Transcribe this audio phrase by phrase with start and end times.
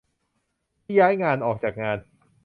[0.81, 1.97] ที่ย้ายงาน ออกจากงาน